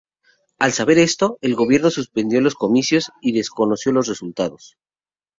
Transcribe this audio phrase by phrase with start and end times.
[0.57, 4.75] Al saber esto, el gobierno suspendió los comicios y desconoció los resultados.